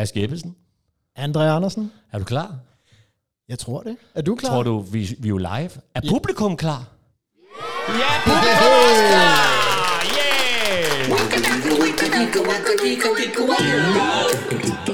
[0.00, 0.56] Aske Ebbesen,
[1.16, 1.92] Andre Andersen.
[2.12, 2.58] er du klar?
[3.48, 3.96] Jeg tror det.
[4.14, 4.50] Er du klar?
[4.50, 5.70] Tror du, vi, vi er jo live?
[5.94, 6.84] Er publikum klar?
[7.88, 9.69] Ja, publikum er også klar!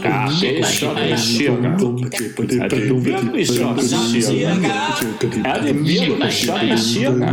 [0.05, 1.69] Ja, det er sådan cirka.
[2.65, 4.69] Er det virkelig sådan cirka?
[5.45, 7.25] Er det virkelig sådan cirka?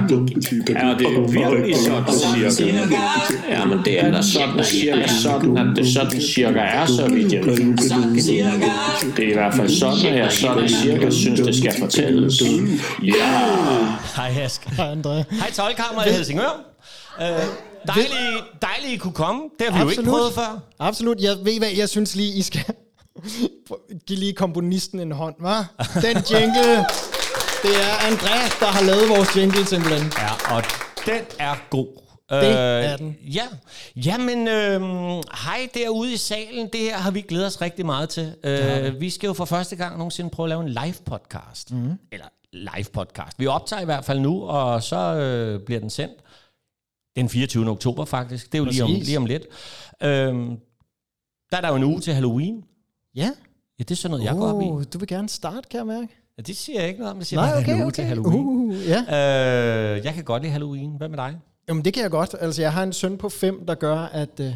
[0.75, 2.95] Er det virkelig sådan cirka?
[3.49, 7.33] Ja, men det er da sådan cirka sådan, at det sådan cirka er, så vidt
[7.33, 7.57] jeg ved.
[9.17, 12.41] Det er i hvert fald sådan, at jeg sådan cirka synes, det skal fortælles.
[13.03, 13.39] Ja!
[14.15, 14.65] Hej Ask.
[14.65, 15.35] Hej, André.
[15.35, 16.65] Hej Tolkammer i Helsingør.
[17.19, 17.25] Uh,
[17.87, 19.41] dejligt, dejligt, I kunne komme.
[19.59, 20.19] Det har vi jo ikke Absolut.
[20.19, 20.59] prøvet før.
[20.79, 21.19] Absolut.
[21.19, 22.61] Jeg ved, hvad jeg synes lige, I skal
[24.07, 26.01] give lige komponisten en hånd, hva'?
[26.01, 26.77] Den jingle,
[27.63, 30.11] det er André, der har lavet vores jingle simpelthen.
[30.17, 30.63] Ja, og
[31.05, 31.87] den er god.
[32.29, 33.17] Det er den.
[33.21, 33.43] Ja,
[33.95, 34.81] Jamen, øh,
[35.45, 36.69] hej derude i salen.
[36.73, 38.35] Det her har vi glædet os rigtig meget til.
[38.43, 41.71] Øh, vi skal jo for første gang nogensinde prøve at lave en live podcast.
[41.71, 41.91] Mm.
[42.11, 43.39] Eller live podcast.
[43.39, 46.13] Vi optager i hvert fald nu, og så øh, bliver den sendt
[47.15, 47.69] den 24.
[47.69, 48.51] oktober faktisk.
[48.51, 49.43] Det er jo lige om, lige om lidt.
[50.03, 50.09] Øh,
[51.51, 52.63] der er der jo en uge til Halloween.
[53.15, 53.31] Ja.
[53.79, 54.65] Ja, det er sådan noget, jeg går op i.
[54.65, 56.07] Oh, du vil gerne starte, kan jeg mærke.
[56.37, 57.17] Ja, det siger jeg ikke noget om.
[57.17, 58.07] Jeg siger Nej, bare, er okay, en uge til okay.
[58.07, 58.71] Halloween.
[58.71, 59.95] Uh, ja.
[59.95, 60.91] Øh, jeg kan godt lide Halloween.
[60.97, 61.39] Hvad med dig?
[61.67, 62.35] Jamen, det kan jeg godt.
[62.39, 64.53] Altså, jeg har en søn på fem, der gør, at, øh,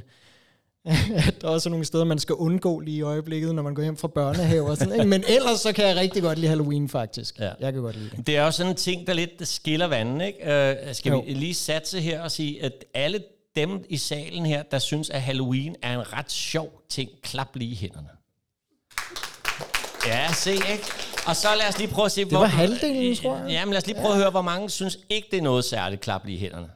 [1.16, 3.83] at der også er nogle steder, man skal undgå lige i øjeblikket, når man går
[3.83, 4.93] hjem fra børnehave og sådan.
[4.93, 5.05] Ikke?
[5.05, 7.39] Men ellers så kan jeg rigtig godt lide Halloween, faktisk.
[7.39, 7.49] Ja.
[7.59, 8.27] Jeg kan godt lide det.
[8.27, 10.27] Det er jo sådan en ting, der lidt skiller vandene.
[10.27, 10.53] Ikke?
[10.69, 11.19] Øh, skal Jo.
[11.27, 13.19] vi lige satse her og sige, at alle
[13.55, 17.75] dem i salen her, der synes, at Halloween er en ret sjov ting, klap lige
[17.75, 18.08] hænderne.
[20.08, 20.83] Ja, se, ikke?
[21.27, 23.49] Og så lad os lige prøve at se, det var halvdelen, tror jeg.
[23.49, 26.02] Jamen, lad os lige prøve at høre, hvor mange synes ikke, det er noget særligt,
[26.02, 26.67] klap lige i hænderne.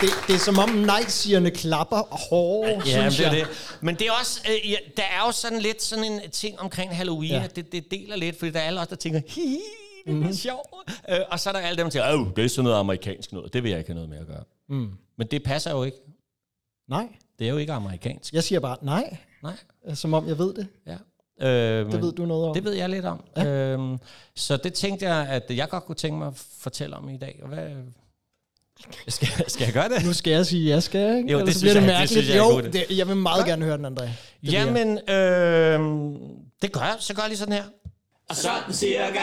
[0.00, 1.96] Det, det er som om nej-sigerne klapper
[2.30, 3.46] hårdt, Ja, synes det er jeg.
[3.46, 3.78] det.
[3.80, 6.96] Men det er også, øh, ja, der er jo sådan lidt sådan en ting omkring
[6.96, 7.42] Halloween, Ja.
[7.44, 9.58] at det, det deler lidt, fordi der er alle os, der tænker, hi, hi,
[10.04, 10.32] det er mm-hmm.
[10.32, 10.66] sjovt.
[11.08, 13.32] Øh, og så er der alle dem, der siger, Åh, det er sådan noget amerikansk
[13.32, 14.44] noget, det vil jeg ikke have noget med at gøre.
[14.68, 14.90] Mm.
[15.18, 15.96] Men det passer jo ikke.
[16.88, 17.06] Nej,
[17.38, 18.34] Det er jo ikke amerikansk.
[18.34, 19.56] jeg siger bare nej, Nej.
[19.94, 20.68] som om jeg ved det.
[20.86, 20.96] Ja.
[21.48, 22.54] Øh, Det ved du noget om.
[22.54, 23.24] Det ved jeg lidt om.
[23.36, 23.44] Ja.
[23.46, 23.98] Øhm,
[24.34, 27.38] så det tænkte jeg, at jeg godt kunne tænke mig at fortælle om i dag.
[27.42, 27.66] Og Hvad,
[29.08, 30.04] skal, skal jeg gøre det?
[30.04, 31.32] Nu skal jeg sige, jeg skal, ikke?
[31.32, 32.10] Jo, Ellers det synes det jeg- det mærkeligt.
[32.10, 34.02] synes jeg er jo, det, jeg vil meget gerne høre den, André.
[34.02, 34.52] Det.
[34.52, 35.80] Jamen, øh,
[36.62, 36.96] det gør jeg.
[36.98, 37.64] Så gør jeg lige sådan her.
[38.30, 39.20] Og sådan cirka.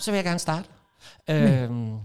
[0.00, 0.68] Så vil jeg gerne starte.
[1.30, 1.96] Øhm,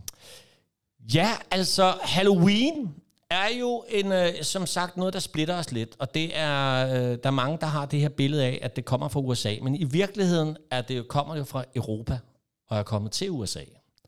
[1.13, 2.93] ja, altså Halloween
[3.31, 5.95] er jo en, øh, som sagt noget, der splitter os lidt.
[5.99, 8.85] Og det er, øh, der er mange, der har det her billede af, at det
[8.85, 9.55] kommer fra USA.
[9.61, 12.19] Men i virkeligheden er det, jo- kommer det jo fra Europa
[12.69, 13.59] og er kommet til USA.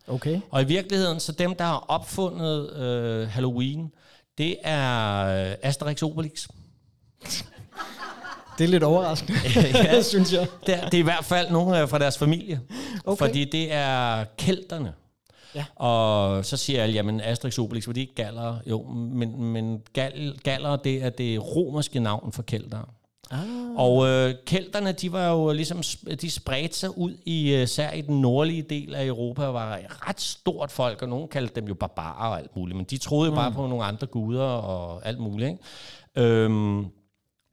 [0.09, 0.39] Okay.
[0.51, 3.91] Og i virkeligheden, så dem, der har opfundet øh, Halloween,
[4.37, 6.47] det er øh, Asterix Obelix.
[8.57, 9.39] Det er lidt overraskende,
[9.73, 10.01] Ja.
[10.13, 10.47] synes jeg.
[10.65, 12.61] Det er, det er i hvert fald nogle fra deres familie.
[13.05, 13.25] Okay.
[13.25, 14.93] Fordi det er kelterne.
[15.55, 15.65] Ja.
[15.75, 18.57] Og så siger alle, jamen Asterix Obelix, var de ikke galler?
[18.65, 22.85] Jo, men, men gal, galler, det er det romerske navn for keltere.
[23.31, 23.39] Ah.
[23.75, 25.81] Og øh, kelterne, de var jo ligesom,
[26.21, 29.77] de spredte sig ud i, øh, især i den nordlige del af Europa, og var
[29.77, 32.97] et ret stort folk, og nogen kaldte dem jo barbarer og alt muligt, men de
[32.97, 35.49] troede jo bare på nogle andre guder og alt muligt.
[35.49, 35.59] Ikke?
[36.15, 36.85] Øhm,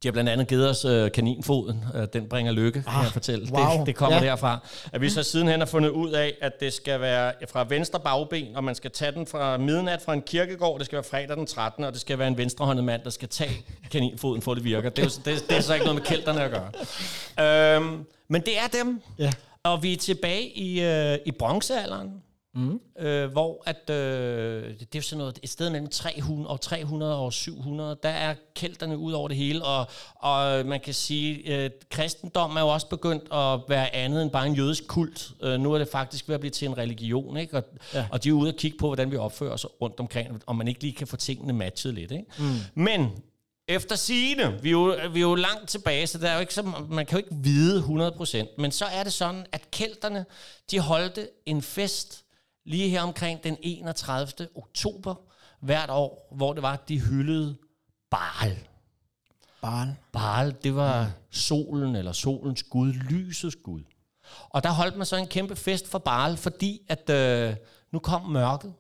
[0.03, 1.85] de har blandt andet givet os øh, kaninfoden.
[1.95, 3.49] Øh, den bringer lykke, kan jeg fortælle.
[3.53, 3.79] wow.
[3.79, 4.25] Det, det kommer Ja.
[4.25, 4.59] derfra.
[4.93, 8.57] At vi så sidenhen har fundet ud af, at det skal være fra venstre bagben,
[8.57, 10.79] og man skal tage den fra midnat fra en kirkegård.
[10.79, 11.85] Det skal være fredag den 13.
[11.85, 13.51] Og det skal være en venstrehåndet mand, der skal tage
[13.93, 14.91] kaninfoden, for det virker.
[14.91, 17.77] Det er, jo, det, det er så ikke noget med kælterne at gøre.
[17.77, 19.01] Øhm, men det er dem.
[19.19, 19.33] Ja.
[19.63, 22.11] Og vi er tilbage i, øh, i bronzealderen,
[22.57, 22.81] mm.
[22.99, 27.17] øh, hvor at, øh, det er jo sådan noget, et sted mellem 300 og 300
[27.17, 31.71] og 700, der er kælterne ud over det hele, og, og man kan sige, øh,
[31.91, 35.31] kristendom er jo også begyndt at være andet end bare en jødisk kult.
[35.43, 37.57] Øh, nu er det faktisk ved at blive til en religion, ikke?
[37.57, 37.63] Og,
[37.95, 37.99] Ja.
[37.99, 38.07] ja.
[38.11, 40.69] og de er ude og kigge på, hvordan vi opfører os rundt omkring, om man
[40.69, 42.11] ikke lige kan få tingene matchet lidt.
[42.11, 42.25] Ikke?
[42.39, 42.45] Mm.
[42.83, 43.11] Men
[43.69, 46.55] efter sigende, vi er, jo, vi er jo langt tilbage, så der er jo ikke
[46.55, 50.25] så, man kan jo ikke vide 100%, men så er det sådan, at kelterne,
[50.71, 52.25] de holdte en fest
[52.67, 54.49] lige her omkring den 31.
[54.55, 55.15] oktober
[55.61, 57.57] hvert år, hvor det var, at de hyldede
[58.11, 58.59] Baal.
[59.61, 59.99] Barn.
[60.13, 63.83] Baal, det var solen, eller solens gud, lysets gud.
[64.49, 67.57] Og der holdt man så en kæmpe fest for Baal, fordi at øh,
[67.93, 68.75] nu kom mørket.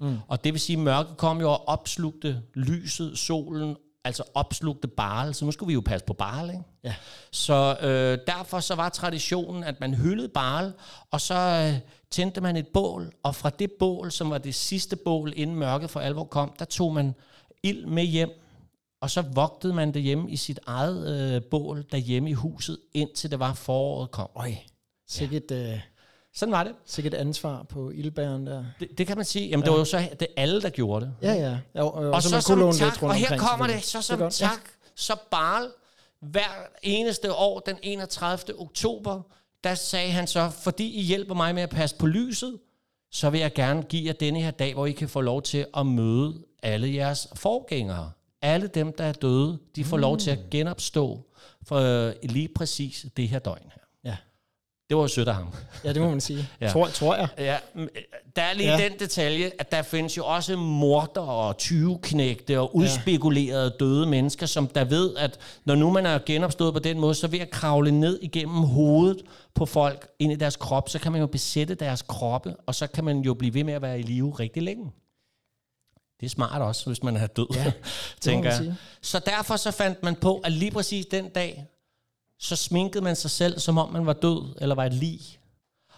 [0.00, 0.18] Mm.
[0.28, 5.34] Og det vil sige, at mørket kom jo og opslugte lyset, solen, altså opslugte Baal.
[5.34, 6.62] Så nu skulle vi jo passe på Baal, ikke?
[6.84, 6.94] Ja.
[7.30, 10.72] Så øh, derfor så var traditionen, at man hyldede Baal,
[11.10, 11.80] og så øh,
[12.10, 15.90] tændte man et bål, og fra det bål, som var det sidste bål, inden mørket
[15.90, 17.14] for alvor kom, der tog man
[17.62, 18.30] ild med hjem,
[19.00, 23.30] og så vogtede man det hjemme i sit eget øh, bål derhjemme i huset, indtil
[23.30, 24.28] det var foråret kom.
[24.36, 24.54] Øj,
[25.08, 25.80] sikkert, øh,
[26.34, 26.74] Sådan var det.
[26.86, 28.64] sikkert ansvar på ildbæren der.
[28.80, 29.48] Det, det kan man sige.
[29.48, 29.64] Jamen, ja.
[29.64, 31.14] det var jo så det alle, der gjorde det.
[31.22, 31.58] Ja, ja.
[31.82, 34.18] og, og, Og så, man som tak, lidt og her omkring, kommer det, så som
[34.18, 34.46] Det ja.
[34.46, 34.60] tak,
[34.94, 35.70] så Barl,
[36.20, 38.60] hver eneste år, den 31.
[38.60, 39.22] oktober,
[39.64, 42.58] der sagde han så, fordi I hjælper mig med at passe på lyset,
[43.10, 45.66] så vil jeg gerne give jer denne her dag, hvor I kan få lov til
[45.76, 48.10] at møde alle jeres forgængere.
[48.42, 51.26] Alle dem, der er døde, de får lov til at genopstå
[51.62, 53.83] for øh, lige præcis det her døgn her.
[54.90, 54.94] Ja.
[54.94, 55.46] Det var sødt af ham.
[55.84, 56.48] ja, det må man sige.
[56.60, 56.66] Ja.
[56.66, 56.72] ja.
[56.72, 57.28] tror, tror jeg.
[57.38, 57.58] Ja,
[58.36, 58.78] der er lige ja.
[58.78, 58.88] Ja.
[58.88, 64.66] den detalje, at der findes jo også morder og tyveknægte og udspekulerede døde mennesker, som
[64.66, 67.90] der ved, at når nu man er genopstået på den måde, så ved at kravle
[67.90, 69.22] ned igennem hovedet
[69.54, 72.86] på folk ind i deres krop, så kan man jo besætte deres kroppe, og så
[72.86, 74.92] kan man jo blive ved med at være i live rigtig længe.
[76.20, 77.72] Det er smart også, hvis man er død, ja,
[78.20, 78.74] tænker jeg.
[79.02, 81.64] Så derfor så fandt man på, at lige præcis den dag,
[82.44, 85.20] så sminkede man sig selv, som om man var død, eller var et lig.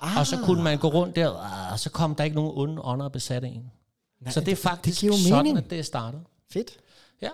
[0.01, 0.19] Ah.
[0.19, 1.29] Og så kunne man gå rundt der,
[1.73, 3.71] og så kom der ikke nogen onde ånder og besatte en.
[4.21, 5.59] Nej, så det er faktisk giver jo sådan, mening.
[5.59, 6.21] at det er startet.
[6.53, 6.71] Fedt.
[7.23, 7.31] Ja.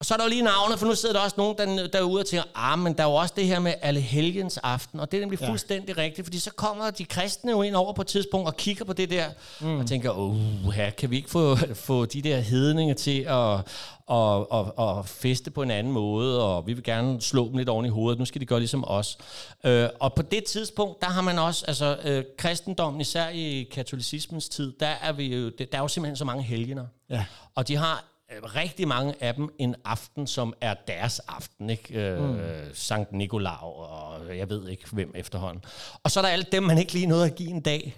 [0.00, 2.20] Og så er der jo lige navnet, for nu sidder der også nogen der, derude
[2.20, 5.10] og tænker, ah, men der er jo også det her med alle helgens aften, og
[5.10, 5.48] det er nemlig ja.
[5.48, 8.84] fuldstændig rigtigt, fordi så kommer de kristne jo ind over på et tidspunkt og kigger
[8.84, 9.24] på det der,
[9.60, 9.78] mm.
[9.78, 10.36] og tænker, åh,
[10.74, 11.56] her kan vi ikke få,
[11.88, 13.60] få de der hedninge til at,
[14.06, 17.68] og, og, og feste på en anden måde, og vi vil gerne slå dem lidt
[17.68, 18.18] oven i hovedet.
[18.18, 19.18] Nu skal de gøre ligesom os.
[19.64, 24.48] Øh, og på det tidspunkt, der har man også, altså øh, kristendommen, især i katolicismens
[24.48, 26.86] tid, der er, vi jo, der er jo simpelthen så mange helgener.
[27.10, 27.24] Ja.
[27.54, 31.70] Og de har rigtig mange af dem en aften, som er deres aften.
[31.70, 32.00] Ikke?
[32.00, 32.38] Øh, mm.
[32.74, 35.64] Sankt Nikolau, og jeg ved ikke hvem efterhånden.
[36.02, 37.96] Og så er der alle dem, man ikke lige nåede at give en dag.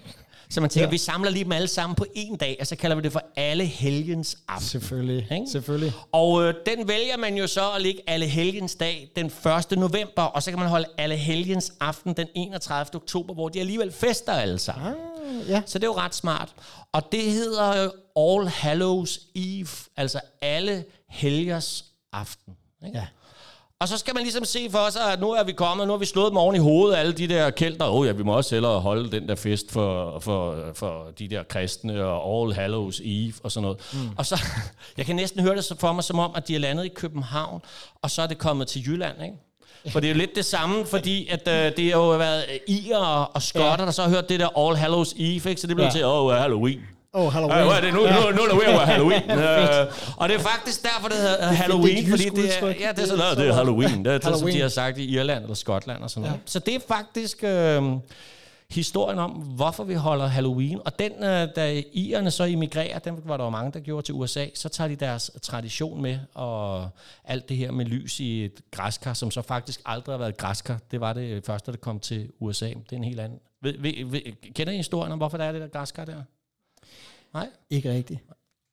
[0.50, 0.90] Så man tænker, ja.
[0.90, 3.22] Vi samler lige dem alle sammen på en dag, og så kalder vi det for
[3.36, 4.68] alle helgens aften.
[4.68, 5.28] Selvfølgelig.
[5.32, 5.46] Ikke?
[5.52, 5.92] Selvfølgelig.
[6.12, 9.78] Og øh, den vælger man jo så at ligge alle helgens dag den 1.
[9.78, 12.94] november, og så kan man holde alle helgens aften den 31.
[12.94, 14.86] oktober, hvor de alligevel fester alle sammen.
[14.88, 15.62] Ah, ja.
[15.66, 16.54] Så det er jo ret smart.
[16.92, 17.90] Og det hedder øh,
[18.20, 22.56] All Hallows Eve, altså alle helgers aften.
[22.86, 22.98] Ikke?
[22.98, 23.06] Ja.
[23.80, 25.98] Og så skal man ligesom se for sig, at nu er vi kommet, nu har
[25.98, 27.86] vi slået dem oven i hovedet, alle de der kælder.
[27.86, 31.28] Åh oh, ja, vi må også hellere holde den der fest for, for, for de
[31.28, 33.78] der kristne og All Hallows Eve og sådan noget.
[33.92, 33.98] Mm.
[34.16, 34.40] Og så,
[34.98, 37.60] jeg kan næsten høre det for mig som om, at de er landet i København,
[38.02, 39.36] og så er det kommet til Jylland, ikke?
[39.88, 43.24] For det er jo lidt det samme, fordi at, øh, det har jo været irer
[43.24, 43.84] og, skotter, ja.
[43.84, 45.60] der så har hørt det der All Hallows Eve, ikke?
[45.60, 45.84] så det blev.
[45.84, 45.90] Ja.
[45.90, 46.80] til, åh, oh, Halloween.
[47.14, 47.58] Åh, oh, Halloween.
[47.58, 47.94] Ja, hvad er det?
[47.94, 49.30] Nu, nu, nu er der ved at være Halloween.
[49.30, 52.66] øh, og det er faktisk derfor, det hedder Halloween, det er et fordi det er,
[52.66, 53.52] ja, det er, Det sådan, er noget, det er.
[53.52, 54.04] Halloween.
[54.04, 54.56] Det er det, som Halloween.
[54.56, 56.40] de har sagt i Irland eller Skotland og sådan noget.
[56.46, 57.82] Så det er faktisk øh,
[58.70, 60.80] historien om, hvorfor vi holder Halloween.
[60.84, 64.14] Og den, øh, da irerne så immigrerer, den var der jo mange, der gjorde til
[64.14, 66.88] USA, så tager de deres tradition med, og
[67.24, 70.36] alt det her med lys i et græskar, som så faktisk aldrig har været et
[70.36, 70.78] græskar.
[70.90, 72.66] Det var det første, der kom til USA.
[72.66, 73.38] Det er en helt anden.
[73.62, 76.22] Ved, ved, ved, kender I historien om, hvorfor der er det der græskar der?
[77.34, 77.46] Nej?
[77.70, 78.20] Ikke rigtigt.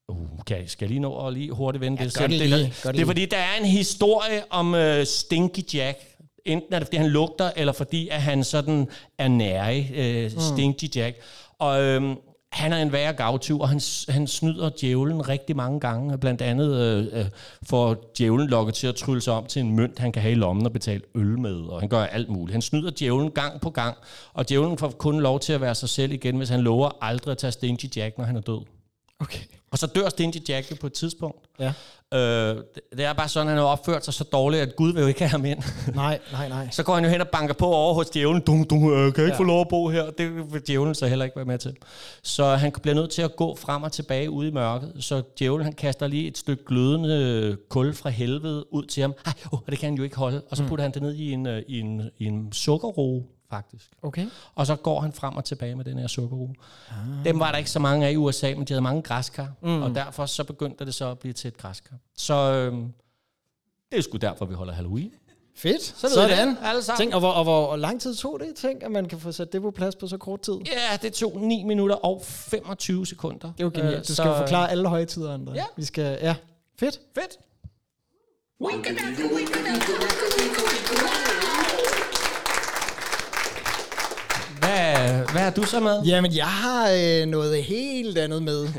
[0.09, 0.17] Uh,
[0.47, 2.17] kan jeg, skal jeg lige nå at lige hurtigt vende Ja, det?
[2.17, 3.05] gør det det, lige, er- gør det det er lige.
[3.05, 5.99] fordi, der er en historie om uh, Stinky Jack.
[6.45, 8.87] Enten er det, fordi han lugter, eller fordi at han sådan
[9.17, 10.39] er nærig, uh, Mm.
[10.41, 11.17] Stinky Jack.
[11.59, 12.15] Og øhm,
[12.51, 16.17] han er en værre gavtyv, og han, han snyder djævlen rigtig mange gange.
[16.17, 17.25] Blandt andet øh, øh,
[17.63, 20.35] får djævlen lokket til at trylle sig om til en mønt, han kan have i
[20.35, 22.53] lommen og betale øl med, og han gør alt muligt.
[22.53, 23.97] Han snyder djævlen gang på gang,
[24.33, 27.31] og djævlen får kun lov til at være sig selv igen, hvis han lover aldrig
[27.31, 28.76] at tage Stingy Jack, når han er død.
[29.19, 29.39] Okay.
[29.71, 31.37] Og så dør Stingy Jack på et tidspunkt.
[31.59, 31.73] Ja.
[32.13, 32.63] Øh,
[32.97, 35.07] det- er bare sådan, at han har opført sig så dårligt, at Gud vil jo
[35.07, 35.63] ikke have ham ind.
[35.95, 36.67] Nej, nej, nej.
[36.71, 38.41] så går han jo hen og banker på over hos djævlen.
[38.41, 39.39] Du, du øh, kan ikke Ja.
[39.39, 40.09] få lov at bo her.
[40.09, 41.75] Det vil djævlen så heller ikke være med til.
[42.23, 44.93] Så han bliver nødt til at gå frem og tilbage ude i mørket.
[44.99, 49.13] Så djævlen han kaster lige et stykke glødende kul fra helvede ud til ham.
[49.25, 50.41] Ej, oh, det kan han jo ikke holde.
[50.49, 53.89] Og så putter han det ned i en, øh, i en, i en sukkerroe, faktisk.
[54.01, 54.27] Okay.
[54.55, 56.55] Og så går han frem og tilbage med den her sukkerroe.
[56.89, 57.25] Ah.
[57.25, 59.47] Dem var der ikke så mange af i USA, men de havde mange græskar.
[59.61, 59.81] Mm.
[59.81, 61.95] Og derfor så begyndte det så at blive til et græskar.
[62.17, 62.93] Så øhm,
[63.91, 65.11] det er sgu derfor, vi holder Halloween.
[65.55, 65.83] Fedt.
[65.83, 66.97] Så ved I det, alle sammen.
[66.97, 69.53] Tænk, og hvor, og hvor lang tid tog det, tænk, at man kan få sat
[69.53, 70.53] det på plads på så kort tid?
[70.53, 73.47] Ja, det tog 9 minutter og 25 sekunder.
[73.47, 73.95] Det er jo genialt.
[73.95, 75.53] Øh, Du skal jo forklare alle højtider, André.
[75.53, 75.65] Ja.
[75.75, 76.35] Vi skal, ja.
[76.79, 76.99] Fedt.
[77.15, 77.37] Fedt.
[78.57, 78.67] Hvad,
[85.31, 86.03] hvad er du så med?
[86.03, 88.67] Jamen, jeg har øh, noget helt andet med.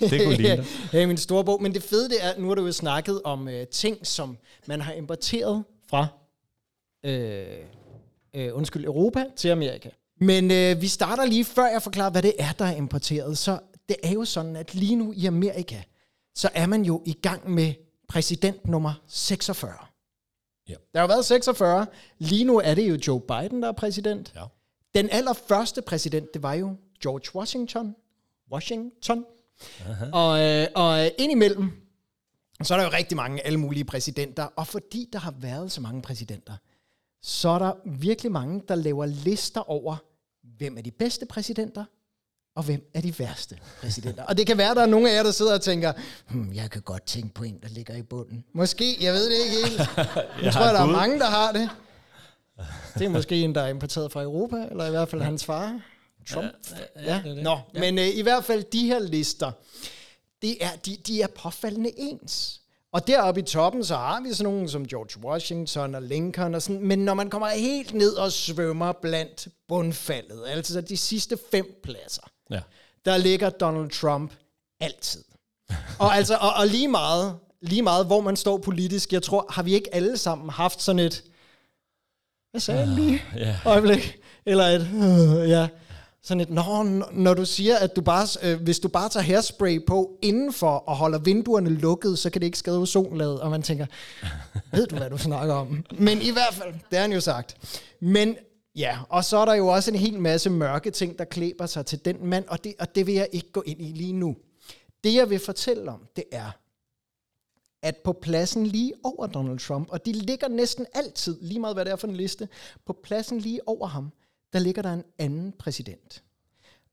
[0.00, 1.62] Ja, det kunne lide ja, min store bog.
[1.62, 4.80] Men det fede det er, nu har du jo snakket om øh, ting, som man
[4.80, 6.06] har importeret fra
[7.04, 7.46] øh,
[8.34, 9.88] øh, undskyld, Europa til Amerika.
[10.20, 13.38] Men øh, vi starter lige før jeg forklarer, hvad det er, der er importeret.
[13.38, 13.58] Så
[13.88, 15.82] det er jo sådan, at lige nu i Amerika,
[16.34, 17.72] så er man jo i gang med
[18.08, 19.72] præsident nummer 46.
[20.68, 20.74] Ja.
[20.92, 21.86] Der har jo været 46.
[22.18, 24.32] Lige nu er det jo Joe Biden, der er præsident.
[24.36, 24.42] Ja.
[24.94, 27.94] Den allerførste præsident, det var jo George Washington.
[28.52, 29.24] Washington.
[30.12, 31.70] Og, øh, og indimellem,
[32.62, 34.44] så er der jo rigtig mange alle mulige præsidenter.
[34.56, 36.56] Og fordi der har været så mange præsidenter,
[37.22, 39.96] så er der virkelig mange, der laver lister over,
[40.58, 41.84] hvem er de bedste præsidenter,
[42.56, 44.24] og hvem er de værste præsidenter.
[44.24, 45.92] Og det kan være, der er nogle af jer, der sidder og tænker,
[46.28, 48.44] hmm, jeg kan godt tænke på en, der ligger i bunden.
[48.52, 49.78] Måske, jeg ved det ikke helt.
[50.44, 51.70] Jeg tror, har der er mange, der har det.
[52.98, 55.80] Det er måske en, der er importeret fra Europa, eller i hvert fald hans far.
[56.30, 56.46] Trump.
[57.04, 59.52] Ja, Nå, men øh, i hvert fald de her lister,
[60.42, 62.60] det er, de, de er påfaldende ens.
[62.92, 66.62] Og deroppe i toppen, så har vi sådan nogle som George Washington og Lincoln og
[66.62, 71.38] sådan, men når man kommer helt ned og svømmer blandt bundfaldet, altså så de sidste
[71.50, 72.60] fem pladser, Ja.
[73.04, 74.32] der ligger Donald Trump
[74.80, 75.24] altid.
[75.98, 79.62] Og altså, og, og lige meget, lige meget, hvor man står politisk, jeg tror, har
[79.62, 81.24] vi ikke alle sammen haft sådan et,
[82.50, 83.22] hvad sagde jeg lige?
[83.36, 83.56] Ja.
[83.64, 84.16] Øjeblik.
[84.46, 84.80] Eller et,
[85.42, 85.68] øh, ja.
[86.22, 89.24] Sådan et, Nå, n- når du siger, at du bare, øh, hvis du bare tager
[89.24, 93.40] hairspray på indenfor og holder vinduerne lukket, så kan det ikke skade ozonlaget.
[93.40, 93.86] Og man tænker,
[94.76, 95.84] ved du, hvad du snakker om?
[95.98, 97.56] Men i hvert fald, det har han jo sagt.
[98.00, 98.36] Men
[98.76, 101.86] ja, og så er der jo også en hel masse mørke ting, der klæber sig
[101.86, 104.36] til den mand, og det, og det vil jeg ikke gå ind i lige nu.
[105.04, 106.50] Det, jeg vil fortælle om, det er,
[107.82, 111.84] at på pladsen lige over Donald Trump, og de ligger næsten altid, lige meget hvad
[111.84, 112.48] det er for en liste,
[112.86, 114.12] på pladsen lige over ham,
[114.52, 116.22] der ligger der en anden præsident.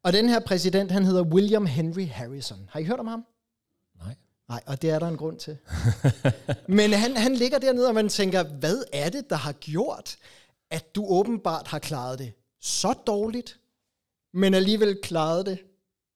[0.03, 2.69] Og den her præsident, han hedder William Henry Harrison.
[2.71, 3.25] Har I hørt om ham?
[3.99, 4.15] Nej.
[4.49, 5.57] Nej, og det er der en grund til.
[6.77, 10.17] Men han, han ligger dernede, og man tænker, hvad er det, der har gjort,
[10.71, 13.59] at du åbenbart har klaret det så dårligt,
[14.33, 15.59] men alligevel klaret det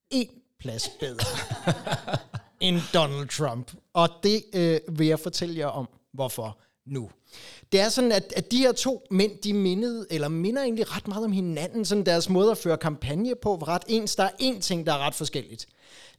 [0.10, 1.26] en plads bedre
[2.60, 3.72] end Donald Trump.
[3.94, 7.10] Og det øh, vil jeg fortælle jer om, hvorfor nu.
[7.72, 11.08] Det er sådan, at, at de her to mænd, de mindede, eller minder egentlig ret
[11.08, 14.16] meget om hinanden, sådan deres måde at føre kampagne på, var ret ens.
[14.16, 15.68] Der er én ting, der er ret forskelligt.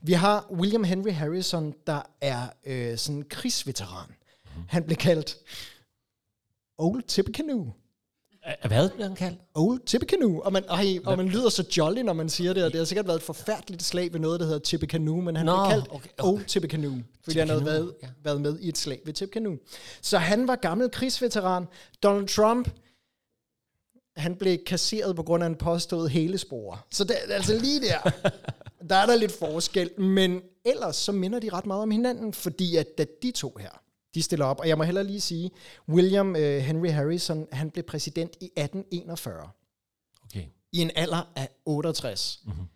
[0.01, 4.09] Vi har William Henry Harrison, der er øh, sådan en krigsveteran.
[4.67, 5.37] Han blev kaldt
[6.77, 7.73] Old Tippecanoe.
[8.67, 9.39] Hvad bliver han kaldt?
[9.55, 10.43] Old Tippecanoe.
[10.43, 12.85] Og man, ej, og man lyder så jolly, når man siger det, og det har
[12.85, 15.87] sikkert været et forfærdeligt slag ved noget, der hedder Tippecanoe, men han Nå, blev kaldt
[15.91, 18.07] okay, okay, Old Tippecanoe, fordi han havde Tippecanoe, været, ja.
[18.23, 19.57] været med i et slag ved Tippecanoe.
[20.01, 21.65] Så han var gammel krigsveteran.
[22.03, 22.69] Donald Trump,
[24.17, 26.77] han blev kasseret på grund af en påstået helespore.
[26.91, 28.11] Så det, altså lige der,
[28.89, 32.75] der er der lidt forskel, men ellers så minder de ret meget om hinanden, fordi
[32.75, 33.81] at da de to her,
[34.15, 35.51] de stiller op, og jeg må heller lige sige,
[35.89, 39.49] William øh, Henry Harrison, han blev præsident i 1841
[40.25, 40.43] Okay.
[40.71, 42.39] i en alder af 68.
[42.45, 42.53] Mhm.
[42.53, 42.67] Mm-hmm.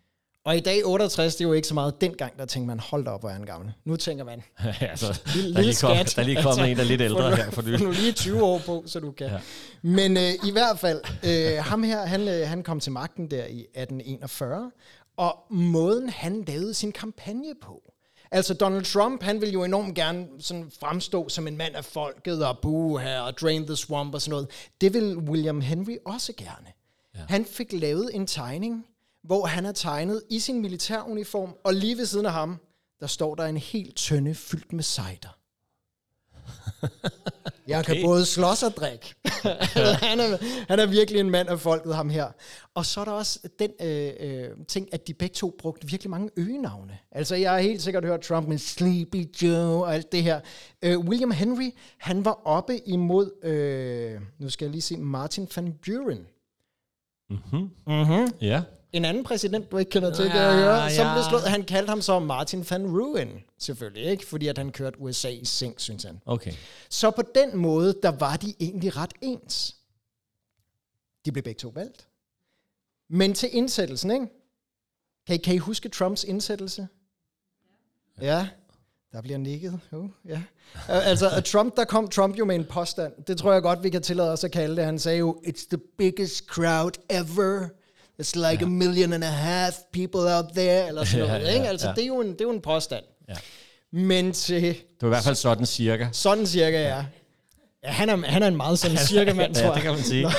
[0.44, 3.04] Og i dag 68, det er jo ikke så meget dengang, der tænker man, hold
[3.04, 3.72] da op, hvor er han gammel.
[3.84, 4.42] Nu tænker man,
[4.80, 6.12] altså, lille, der, er lige kom, skat.
[6.16, 7.80] der er lige kommet Altså, en, der er lidt ældre få nu- her for nylig.
[7.80, 9.26] nu lige 20 år på, så du kan.
[9.26, 9.40] Ja.
[9.82, 13.44] Men øh, i hvert fald, øh, ham her, han, øh, han kom til magten der
[13.46, 14.70] i 1841,
[15.16, 17.92] og måden han lavede sin kampagne på.
[18.30, 22.46] Altså Donald Trump, han ville jo enormt gerne sådan fremstå som en mand af folket,
[22.46, 24.48] og boo her, og drain the swamp og sådan noget.
[24.80, 26.72] Det vil William Henry også gerne.
[27.14, 27.20] Ja.
[27.28, 28.86] Han fik lavet en tegning,
[29.24, 32.60] hvor han er tegnet i sin militæruniform, og lige ved siden af ham,
[33.00, 35.36] der står der en helt tønde fyldt med cider.
[37.66, 38.04] Jeg kan Okay.
[38.04, 39.14] både slås og drikke.
[40.06, 42.26] han, er, han er virkelig en mand af folket, ham her.
[42.74, 46.10] Og så er der også den øh, øh, ting, at de begge to brugte virkelig
[46.10, 46.98] mange øgenavne.
[47.12, 50.40] Altså, jeg har helt sikkert hørt Trump med Sleepy Joe og alt det her.
[50.82, 55.74] Øh, William Henry, han var oppe imod, øh, nu skal jeg lige se, Martin van
[55.86, 56.26] Buren.
[58.40, 58.62] Ja.
[58.92, 61.14] En anden præsident, du ikke kender til, Ja, kan jeg høre, som ja.
[61.14, 61.42] blev slået.
[61.42, 63.28] Han kaldte ham så Martin van Ruin,
[63.58, 64.26] selvfølgelig, ikke?
[64.26, 66.20] Fordi at han kørte USA i seng, synes han.
[66.26, 66.52] Okay.
[66.90, 69.76] Så på den måde, der var de egentlig ret ens.
[71.24, 72.08] De blev begge to valgt.
[73.10, 74.26] Men til indsættelsen, ikke?
[75.26, 76.88] Kan I, kan I huske Trumps indsættelse?
[78.20, 78.48] Ja,
[79.12, 79.80] der bliver nikket.
[79.92, 80.42] Uh, ja.
[80.88, 83.12] Altså, Trump, der kom Trump jo med en påstand.
[83.26, 84.84] Det tror jeg godt, vi kan tillade os at kalde det.
[84.84, 87.68] Han sagde jo, it's the biggest crowd ever.
[88.22, 91.46] It's like a million and a half people out there, eller sådan Ja, noget.
[91.46, 91.68] ja, ikke?
[91.68, 91.94] Altså, ja.
[91.94, 93.04] det, er jo en, det er jo en påstand.
[93.28, 93.34] Ja.
[93.92, 96.08] Men til Det var i hvert fald sådan cirka.
[96.12, 97.04] sådan cirka, ja.
[97.84, 99.74] Ja, han er, han er en meget sådan cirka mand, Ja, tror jeg.
[99.74, 100.22] det kan man sige.
[100.22, 100.30] Nå,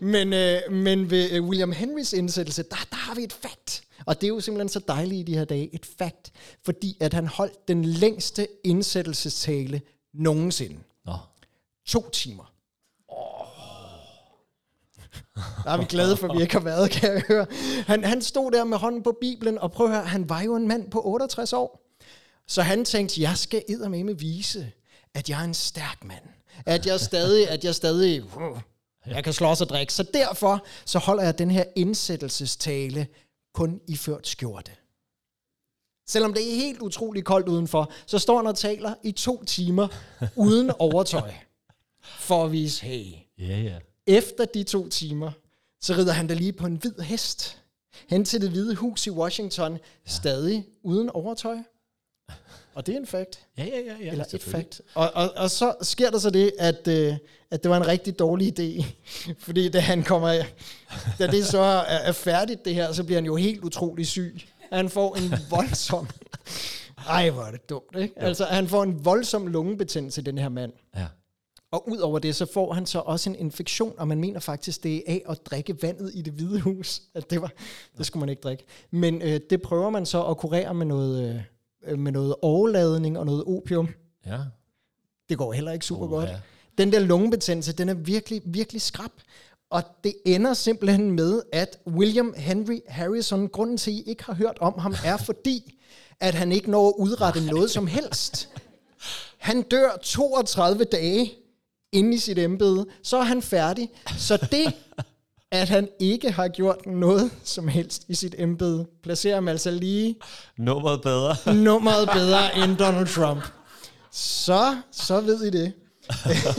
[0.00, 3.82] men, øh, men ved øh, William Henrys indsættelse, der, der har vi et fakt.
[4.06, 6.30] Og det er jo simpelthen så dejligt i de her dage, et fakt.
[6.64, 9.80] Fordi at han holdt den længste indsættelsestale
[10.14, 10.76] nogensinde.
[11.06, 11.12] Nå.
[11.86, 12.52] To timer.
[15.64, 17.46] Der er vi glade for, at vi ikke har været, kan jeg høre.
[17.86, 20.56] Han, han stod der med hånden på Bibelen, og prøv at høre, han var jo
[20.56, 21.96] en mand på 68 år.
[22.48, 24.72] Så han tænkte, jeg skal med vise,
[25.14, 26.24] at jeg er en stærk mand.
[26.66, 28.60] At jeg stadig, at jeg stadig, uh,
[29.06, 29.92] jeg kan slås og drikke.
[29.92, 33.06] Så derfor, så holder jeg den her indsættelsestale
[33.54, 34.72] kun i ført skjorte.
[36.08, 39.88] Selvom det er helt utroligt koldt udenfor, så står han og taler i to timer
[40.36, 41.32] uden overtøj.
[42.02, 45.30] For at vise, hey, Ja, ja efter de to timer,
[45.80, 47.58] så rider han da lige på en hvid hest.
[48.08, 49.78] Hen til det hvide hus i Washington, ja.
[50.06, 51.56] stadig uden overtøj.
[52.74, 53.46] Og det er en fact.
[53.58, 53.96] Ja, ja, ja.
[54.00, 54.80] ja Eller et fact.
[54.94, 57.16] Og, og, og så sker der så det, at, øh,
[57.50, 58.84] at det var en rigtig dårlig idé.
[59.46, 60.42] Fordi da han kommer,
[61.18, 64.40] da det så er, er færdigt det her, så bliver han jo helt utrolig syg.
[64.72, 66.08] Han får en voldsom...
[67.08, 68.14] Ej, hvor er det dumt, ikke?
[68.16, 70.72] Altså, han får en voldsom lungebetændelse, den her mand.
[70.96, 71.06] Ja.
[71.72, 74.82] Og ud over det, så får han så også en infektion, og man mener faktisk,
[74.82, 77.02] det er af at drikke vandet i det hvide hus.
[77.14, 77.52] At det, var,
[77.98, 78.64] det skulle man ikke drikke.
[78.90, 81.44] Men øh, det prøver man så at kurere med noget,
[81.84, 83.88] øh, med noget overladning og noget opium.
[84.26, 84.38] Ja.
[85.28, 86.28] Det går heller ikke super uh, godt.
[86.28, 86.40] ja.
[86.78, 89.10] Den der lungebetændelse, den er virkelig, virkelig skrab.
[89.70, 94.34] Og det ender simpelthen med, at William Henry Harrison, grunden til, at I ikke har
[94.34, 95.78] hørt om ham, er fordi,
[96.20, 98.48] at han ikke når at udrette noget som helst.
[99.38, 101.32] Han dør 32 dage
[101.92, 103.88] inde i sit embede, så er han færdig.
[104.18, 104.72] Så det,
[105.52, 110.16] at han ikke har gjort noget som helst i sit embede, placerer ham altså lige
[110.58, 111.36] Nummeret bedre.
[111.64, 113.44] nummeret bedre end Donald Trump.
[114.12, 115.72] Så, så ved I det.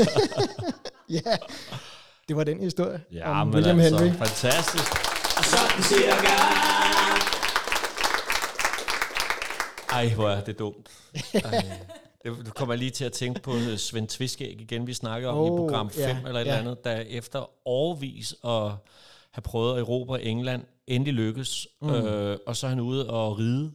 [1.26, 1.36] ja,
[2.28, 4.18] det var den historie Ja, om men William altså, Henry.
[4.18, 4.84] fantastisk.
[5.44, 6.34] Sådan cirka.
[9.92, 10.90] Ej, hvor er det dumt.
[11.34, 11.66] Ej.
[12.28, 15.48] Du kommer lige til at tænke på øh, Svend Tviskæg igen, vi snakker om oh,
[15.48, 16.60] i program 5 ja, eller et eller ja.
[16.60, 18.72] andet, der efter årvis at
[19.32, 21.90] have prøvet at erobre England, endelig lykkes, mm.
[21.90, 23.72] øh, og så er han ude og ride,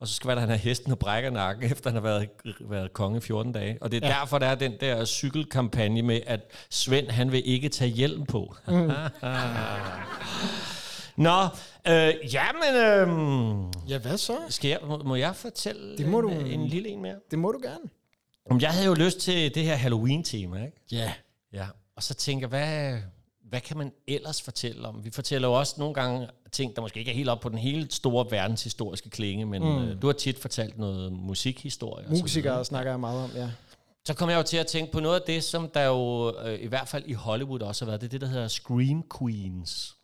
[0.00, 2.28] og så skal være, at han har hesten og brækker nakken, efter han har været,
[2.60, 3.78] været konge i 14 dage.
[3.80, 4.14] Og det er ja.
[4.14, 6.40] derfor, der er den der cykelkampagne med, at
[6.70, 8.54] Svend, han vil ikke tage hjelm på.
[8.68, 8.74] Mm.
[11.16, 11.42] Nå,
[11.88, 14.36] øh, jamen, øh, Ja, hvad så?
[14.48, 16.46] skal jeg, må, må jeg fortælle Det må en, du.
[16.46, 17.16] en lille en mere?
[17.30, 17.84] Det må du gerne.
[18.50, 20.76] Jeg havde jo lyst til det her Halloween-tema, ikke?
[20.92, 21.12] Ja.
[21.52, 21.66] Ja.
[21.96, 22.98] Og så tænker hvad,
[23.44, 25.04] hvad kan man ellers fortælle om?
[25.04, 27.58] Vi fortæller jo også nogle gange ting, der måske ikke er helt op på den
[27.58, 29.78] helt store verdenshistoriske klinge, men mm.
[29.78, 32.06] øh, du har tit fortalt noget musikhistorie.
[32.08, 33.50] Musikere snakker jeg meget om, ja.
[34.04, 36.60] Så kom jeg jo til at tænke på noget af det, som der jo øh,
[36.60, 38.00] i hvert fald i Hollywood også har været.
[38.00, 39.96] Det er det, der hedder Scream Queens.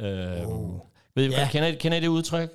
[0.00, 0.80] Øh, oh.
[1.18, 1.48] Ved Ja.
[1.52, 2.48] kender, I, kender I det udtryk?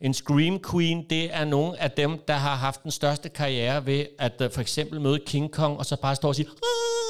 [0.00, 4.06] En Scream Queen, det er nogle af dem, der har haft den største karriere ved
[4.18, 6.46] at uh, for eksempel møde King Kong, og så bare stå og sige...
[6.48, 7.01] "Ah!"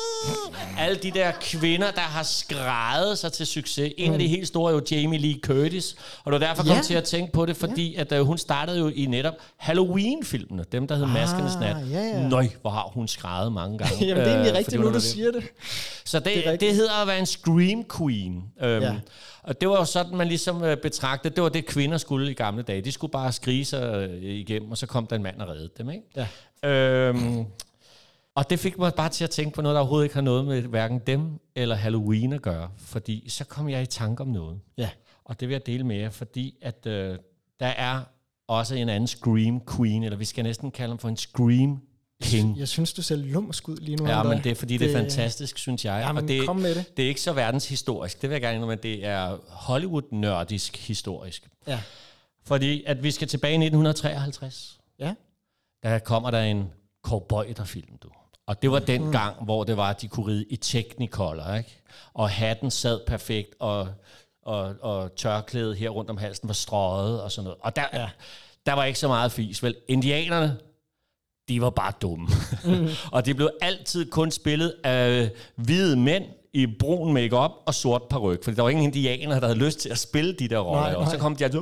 [0.79, 3.93] Alle de der kvinder, der har skrejet sig til succes.
[3.99, 5.97] En af de helt store er jo Jamie Lee Curtis.
[6.25, 6.83] Og det var derfor, jeg kom Ja.
[6.83, 10.65] til at tænke på det, fordi at, uh, hun startede jo i netop Halloween-filmene.
[10.73, 11.77] Dem, der hed Maskernes Nat.
[11.77, 12.29] Ah, ja, ja.
[12.29, 14.07] Nøj, hvor har hun skrejet mange gange.
[14.07, 15.45] Jamen, det er egentlig øh, rigtigt, nu du er siger det.
[16.05, 18.43] så det, Det er det, det hedder at være en scream queen.
[18.63, 18.95] Øhm, Ja.
[19.43, 22.35] Og det var jo sådan, man ligesom øh, betragtede, det var det, kvinder skulle i
[22.35, 22.81] gamle dage.
[22.81, 25.91] De skulle bare skrige sig igennem, og så kom der en mand og reddede dem.
[25.91, 26.27] Ikke?
[26.63, 26.69] Ja.
[26.71, 27.45] Øhm,
[28.35, 30.45] og det fik mig bare til at tænke på noget, der overhovedet ikke har noget
[30.45, 32.71] med hverken dem eller Halloween at gøre.
[32.79, 34.61] Fordi så kom jeg i tanke om noget.
[34.77, 34.91] Ja.
[35.25, 37.19] Og det vil jeg dele med jer, fordi at øh,
[37.61, 38.01] der er
[38.49, 41.81] også en anden scream queen, eller vi skal næsten kalde ham for en scream
[42.23, 42.59] king.
[42.59, 44.07] Jeg synes, du ser lumsk ud lige nu.
[44.07, 46.05] Ja, men det er fordi, det, det er fantastisk, synes jeg.
[46.07, 46.97] Jamen, og det, kom med det.
[46.97, 51.49] det er ikke så verdenshistorisk, det vil jeg gerne indrømme, men det er Hollywood-nørdisk historisk.
[51.67, 51.81] Ja.
[52.45, 54.81] Fordi at vi skal tilbage i 1953.
[54.99, 55.15] Ja.
[55.83, 56.71] Der kommer der en
[57.03, 58.09] cowboy-film, du.
[58.47, 59.13] Og det var den Mm.
[59.13, 61.79] gang, hvor det var, at de kunne ride i Technicolor, ikke?
[62.15, 63.89] Og hatten sad perfekt, og,
[64.43, 67.59] og, og tørklædet her rundt om halsen var strøget og sådan noget.
[67.63, 68.09] Og der, ja.
[68.67, 69.75] der var ikke så meget fis, vel?
[69.89, 70.57] Indianerne,
[71.49, 72.29] de var bare dumme.
[72.65, 72.89] Mm.
[73.13, 78.45] og det blev altid kun spillet af hvide mænd i brun makeup og sort peruk,
[78.45, 80.97] fordi der var ingen indianere, der havde lyst til at spille de der roller.
[80.97, 81.59] Og så kom de altså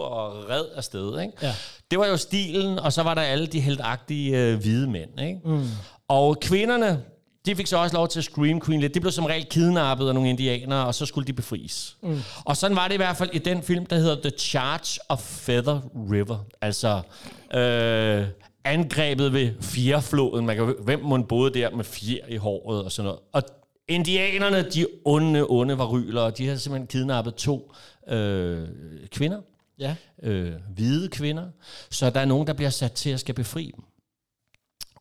[0.00, 1.20] og red afsted.
[1.20, 1.32] Ikke?
[1.42, 1.54] Ja.
[1.90, 5.20] Det var jo stilen, og så var der alle de heldagtige øh, hvide mænd.
[5.20, 5.40] Ikke?
[5.44, 5.66] Mm.
[6.08, 7.02] Og kvinderne,
[7.46, 8.94] de fik så også lov til at scream queen lidt.
[8.94, 11.96] De blev som regel kidnappet af nogle indianere, og så skulle de befries.
[12.02, 12.18] Mm.
[12.44, 15.20] Og sådan var det i hvert fald i den film, der hedder The Charge of
[15.20, 15.80] Feather
[16.12, 16.38] River.
[16.60, 17.00] Altså
[17.54, 18.26] øh,
[18.64, 20.46] angrebet ved fjerfloden.
[20.46, 23.20] Man kan, hvem må boede der med fjer i håret og sådan noget.
[23.32, 23.42] Og
[23.88, 27.72] indianerne, de onde, onde varyler, og de har simpelthen kidnappet to
[28.08, 28.68] øh,
[29.10, 29.40] kvinder
[29.78, 29.96] Ja.
[30.22, 31.48] øh, hvide kvinder,
[31.90, 33.84] så der er nogen, der bliver sat til at skal befri dem.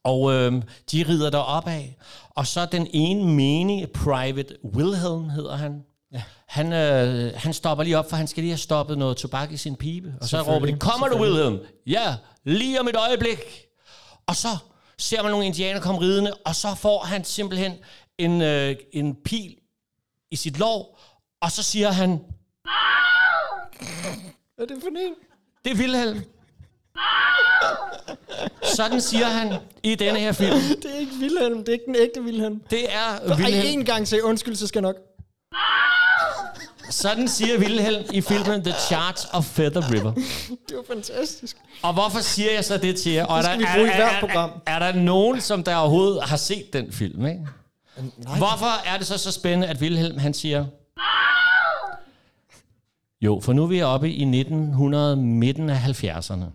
[0.03, 1.97] Og øh, de rider der af,
[2.29, 6.23] og så den ene menige, Private Wilhelm hedder han, ja.
[6.47, 9.57] han, øh, han stopper lige op, for han skal lige have stoppet noget tobak i
[9.57, 10.13] sin pibe.
[10.21, 11.21] Og så råber de, kommer du.
[11.21, 11.59] Wilhelm?
[11.87, 13.39] Ja, lige om et øjeblik.
[14.27, 14.57] Og så
[14.97, 17.73] ser man nogle indianer komme ridende, og så får han simpelthen
[18.17, 19.55] en, øh, en pil
[20.31, 20.99] i sit lov,
[21.41, 22.19] og så siger han,
[24.55, 25.13] Hvad er det for en?
[25.65, 26.21] det er Vilhelm.
[28.75, 30.59] Sådan siger han i denne her film.
[30.83, 32.61] Det er ikke Vilhelm, det er ikke den ægte Vilhelm.
[32.69, 33.79] Det er Ej, Vilhelm.
[33.79, 34.95] en gang til, undskyld, så skal jeg nok.
[36.89, 40.13] Sådan siger Vilhelm i filmen The Charge of Feather River.
[40.69, 41.57] Det var fantastisk.
[41.81, 43.25] Og hvorfor siger jeg så det til jer?
[43.25, 44.49] Og Det skal er vi der, bruge i er, hvert er, program.
[44.67, 47.25] Er, er der nogen, som der overhovedet har set den film?
[47.25, 47.39] Ikke?
[48.17, 48.37] Nej.
[48.37, 50.65] Hvorfor er det så så spændende, at Wilhelm han siger...
[53.23, 56.45] Jo, for nu er vi oppe i 1900, midten af 70'erne.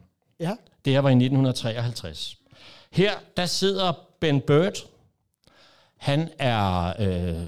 [0.40, 0.52] Ja.
[0.84, 2.38] Det her var i 1953.
[2.92, 4.86] Her, der sidder Ben Burt.
[5.96, 7.42] Han er øh,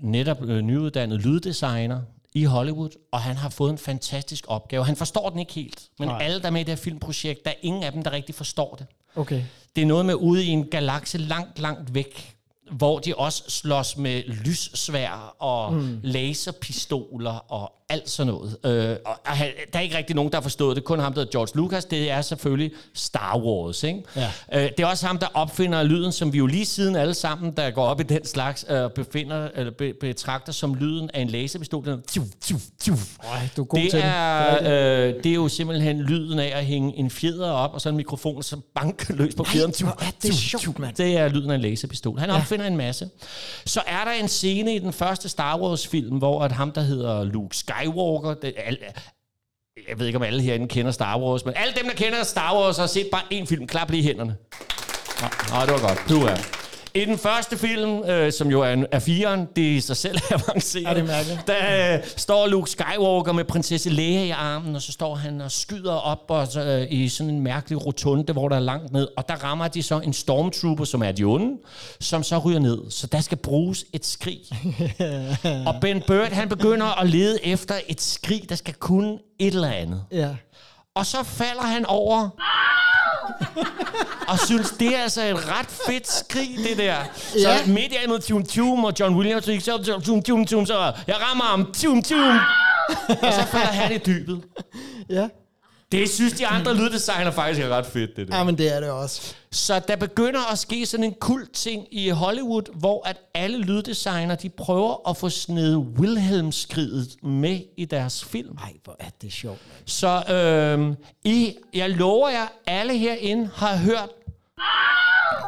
[0.00, 2.00] netop øh, nyuddannet lyddesigner
[2.34, 4.84] i Hollywood, og han har fået en fantastisk opgave.
[4.84, 6.22] Han forstår den ikke helt, men Nej.
[6.22, 8.34] alle, der er med i det her filmprojekt, der er ingen af dem, der rigtig
[8.34, 8.86] forstår det.
[9.16, 9.42] Okay.
[9.76, 12.36] Det er noget med ude i en galakse langt, langt væk,
[12.70, 16.00] hvor de også slås med lyssvær og mm.
[16.02, 18.56] laserpistoler og alt sådan noget.
[18.64, 19.36] Øh, og og
[19.72, 20.84] der er ikke rigtig nogen, der har forstået det.
[20.84, 21.84] Kun ham, der hedder George Lucas.
[21.84, 23.82] Det er selvfølgelig Star Wars.
[23.82, 24.02] Ikke?
[24.16, 24.30] Ja.
[24.52, 27.52] Øh, det er også ham, der opfinder lyden, som vi jo lige siden alle sammen,
[27.56, 31.28] der går op i den slags, øh, befinder, eller be, betragter som lyden af en
[31.28, 31.84] laserpistol.
[31.84, 32.92] Den er tju, tju, tju.
[32.92, 35.14] Øj, du er god Det til er, det.
[35.16, 37.96] øh, det er jo simpelthen lyden af at hænge en fjeder op, og så en
[37.96, 39.74] mikrofon, så banke løs på fjederen.
[39.82, 40.94] hvor er det sjovt, mand.
[40.96, 42.18] Det er lyden af en laserpistol.
[42.18, 43.08] Han opfinder en masse.
[43.66, 47.24] Så er der en scene i den første Star Wars-film, hvor at ham, der hedder
[47.24, 47.77] Luke Skywalker,
[48.42, 48.78] det, al,
[49.88, 52.56] jeg ved ikke, om alle herinde kender Star Wars, men alle dem, der kender Star
[52.56, 53.66] Wars, har set bare én film.
[53.66, 54.36] Klap lige hænderne.
[55.20, 56.04] Nå, nå det var godt.
[56.08, 56.57] Du er.
[57.02, 59.96] I den første film, øh, som jo er, en- er firen, det er i sig
[59.96, 60.84] selv avanceret.
[60.84, 61.46] Ja, det er mærkeligt.
[61.46, 65.52] Der øh, står Luke Skywalker med prinsesse Leia i armen, og så står han og
[65.52, 69.08] skyder op og, så, øh, i sådan en mærkelig rotunde, hvor der er langt ned.
[69.16, 71.56] Og der rammer de så en stormtrooper, som er de onde,
[72.00, 72.90] som så ryger ned.
[72.90, 74.40] Så der skal bruges et skrig.
[75.66, 79.68] og Ben Burt, han begynder at lede efter et skrig, der skal kunne et eller
[79.68, 80.04] andet.
[80.12, 80.28] Ja.
[80.94, 82.28] Og så falder han over
[84.28, 86.96] og synes, det er altså et ret fedt skrig, det der.
[87.14, 87.66] Så Ja.
[87.66, 91.16] midt i mod Tum Tum og John Williams, så, så Tum Tum Tum, så jeg
[91.30, 92.38] rammer ham, Tum Tum.
[93.08, 94.40] og så falder han i dybet.
[95.08, 95.28] Ja.
[95.92, 98.36] Det synes de andre lyddesigner faktisk er ret fedt, det der.
[98.36, 99.34] ja, men det er det også.
[99.52, 104.34] Så der begynder at ske sådan en kult ting i Hollywood, hvor at alle lyddesigner,
[104.34, 108.56] de prøver at få snedet Wilhelm-skridet med i deres film.
[108.62, 109.58] Ej, hvor er det sjovt.
[109.86, 114.08] Så øh, I, jeg lover jer, alle herinde har hørt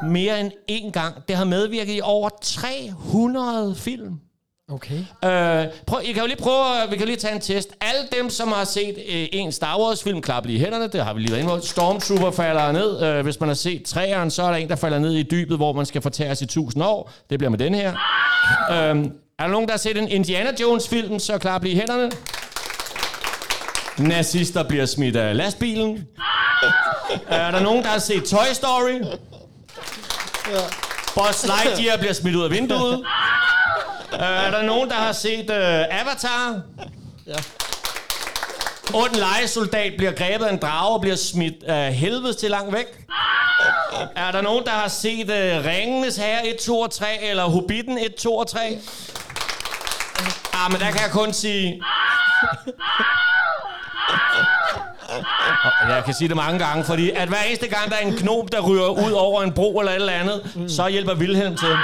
[0.03, 1.15] mere end én gang.
[1.29, 4.21] Det har medvirket i over 300 film.
[4.73, 4.99] Okay.
[5.25, 7.69] Øh, prøv, I kan jo lige prøve, vi kan lige tage en test.
[7.81, 11.21] Alle dem, som har set øh, en Star Wars-film, klapper lige hænderne, det har vi
[11.21, 11.61] lige været inde på.
[11.61, 13.03] Stormtrooper falder ned.
[13.03, 15.57] Øh, hvis man har set træeren, så er der en, der falder ned i dybet,
[15.57, 17.11] hvor man skal fortæres i tusind år.
[17.31, 17.91] Det bliver med den her.
[18.71, 18.77] øh,
[19.39, 22.11] er der nogen, der har set en Indiana Jones-film, så klap lige hænderne.
[23.99, 26.07] Nazister bliver smidt af lastbilen.
[27.29, 29.01] er der nogen, der har set Toy Story?
[31.15, 32.99] Buzz Lightyear bliver smidt ud af vinduet.
[34.13, 35.57] Uh, er der nogen, der har set uh,
[36.01, 36.61] Avatar?
[37.27, 37.35] Ja.
[38.95, 42.87] Und legesoldat bliver grebet af en drage og bliver smidt af helvede til langt væk.
[44.17, 47.99] Er der nogen, der har set uh, Ringenes Herre 1, 2 og 3, eller Hobbiten
[47.99, 48.79] 1, 2 og 3?
[50.55, 51.83] Ah, men der kan jeg kun sige...
[55.83, 58.17] Og Jeg kan sige det mange gange, fordi at hver eneste gang, der er en
[58.17, 60.69] knop, der ryger ud over en bro eller et eller andet, mm.
[60.69, 61.77] så hjælper Wilhelm til.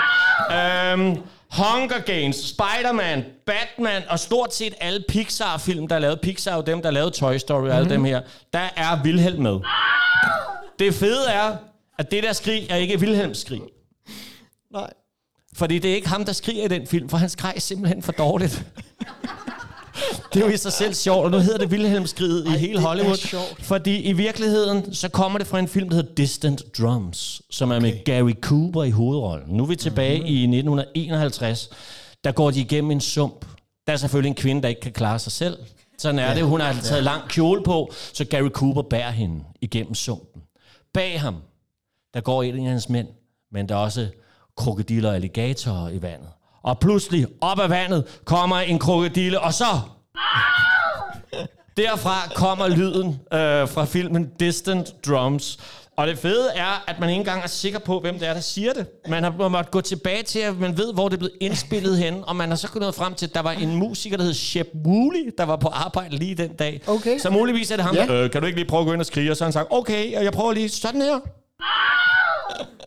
[0.56, 6.20] Øhm, Hunger Games, Spider-Man, Batman og stort set alle Pixar-film, der er lavet.
[6.20, 7.76] Pixar jo dem, der lavede Toy Story og mm-hmm.
[7.76, 8.20] alle dem her.
[8.52, 9.60] Der er Wilhelm med.
[10.78, 11.56] Det fede er,
[11.98, 13.62] at det der skrig er ikke Wilhelms skrig.
[14.72, 14.90] Nej.
[15.56, 18.12] Fordi det er ikke ham, der skriger i den film, for han skreg simpelthen for
[18.12, 18.64] dårligt.
[20.34, 23.36] Det er jo i sig selv sjovt, og nu hedder det Wilhelm-skriget i hele Hollywood.
[23.60, 27.80] Fordi i virkeligheden, så kommer det fra en film, der hedder Distant Drums, som er
[27.80, 29.56] med Gary Cooper i hovedrollen.
[29.56, 30.26] Nu er vi tilbage Mhm.
[30.26, 31.70] i 1951.
[32.24, 33.46] Der går de igennem en sump.
[33.86, 35.58] Der er selvfølgelig en kvinde, der ikke kan klare sig selv.
[35.98, 36.42] Sådan er det.
[36.44, 40.42] Hun har taget lang kjole på, så Gary Cooper bærer hende igennem sumpen.
[40.94, 41.34] Bag ham,
[42.14, 43.08] der går en af hans mænd,
[43.52, 44.08] men der er også
[44.56, 46.28] krokodiller og alligatorer i vandet.
[46.62, 49.64] Og pludselig, op af vandet, kommer en krokodille, og så...
[51.76, 55.58] Derfra kommer lyden øh, fra filmen Distant Drums.
[55.96, 58.40] Og det fede er, at man ikke engang er sikker på, hvem det er, der
[58.40, 58.86] siger det.
[59.08, 62.36] Man har måttet gå tilbage til, at man ved, hvor det blevet indspillet hen, og
[62.36, 65.34] man har så nået frem til, at der var en musiker, der hed Shep Woolley,
[65.38, 66.80] der var på arbejde lige den dag.
[66.86, 67.18] Okay.
[67.18, 68.12] Så muligvis er det ham, Ja.
[68.12, 69.30] øh, kan du ikke lige prøve at gå ind og skrige?
[69.30, 71.18] Og så har han sagt, okay, og jeg prøver lige sådan her.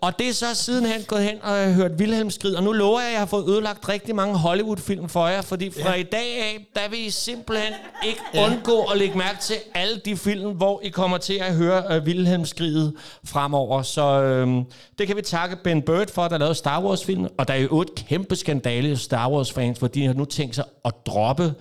[0.02, 2.72] Og det er så sidenhen gået hen og jeg har hørt Wilhelm Skrid, og nu
[2.72, 6.04] lover jeg, at jeg har fået ødelagt rigtig mange Hollywood-film for jer, fordi fra i
[6.04, 7.74] dag af, der vil I simpelthen
[8.08, 11.98] ikke undgå at lægge mærke til alle de film, hvor I kommer til at høre
[11.98, 12.94] uh, Wilhelm Skridet
[13.26, 13.82] fremover.
[13.82, 14.64] Så øhm,
[14.98, 17.82] det kan vi takke Ben Bird for, der lavede Star Wars-film, og der er jo
[17.82, 21.54] et kæmpe skandale i Star Wars-fans, fordi de har nu tænkt sig at droppe